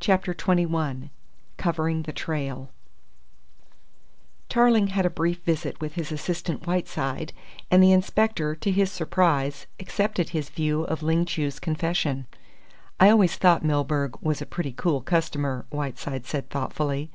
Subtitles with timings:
[0.00, 1.08] CHAPTER XXI
[1.56, 2.68] COVERING THE TRAIL
[4.48, 7.32] Tarling had a brief interview with his assistant Whiteside,
[7.70, 12.26] and the Inspector, to his surprise, accepted his view of Ling Chu's confession.
[12.98, 17.12] "I always thought Milburgh was a pretty cool customer," Whiteside said thoughtfully.